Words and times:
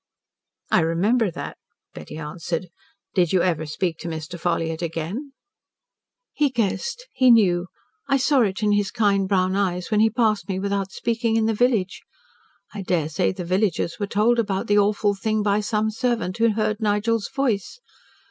"I 0.71 0.79
remember 0.79 1.29
that," 1.29 1.59
Betty 1.93 2.17
answered. 2.17 2.69
"Did 3.13 3.33
you 3.33 3.43
ever 3.43 3.67
speak 3.67 3.99
to 3.99 4.07
Mr. 4.07 4.39
Ffolliott 4.39 4.81
again?" 4.81 5.33
"He 6.33 6.49
guessed 6.49 7.05
he 7.13 7.29
knew 7.29 7.67
I 8.09 8.17
saw 8.17 8.41
it 8.41 8.63
in 8.63 8.71
his 8.71 8.89
kind, 8.89 9.29
brown 9.29 9.55
eyes 9.55 9.91
when 9.91 9.99
he 9.99 10.09
passed 10.09 10.49
me 10.49 10.57
without 10.57 10.91
speaking, 10.91 11.35
in 11.35 11.45
the 11.45 11.53
village. 11.53 12.01
I 12.73 12.81
daresay 12.81 13.31
the 13.31 13.45
villagers 13.45 13.99
were 13.99 14.07
told 14.07 14.39
about 14.39 14.65
the 14.65 14.79
awful 14.79 15.13
thing 15.13 15.43
by 15.43 15.59
some 15.59 15.91
servant, 15.91 16.35
who 16.39 16.53
heard 16.53 16.79
Nigel's 16.79 17.29
voice. 17.29 17.79